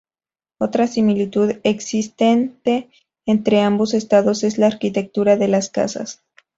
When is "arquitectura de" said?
4.65-5.47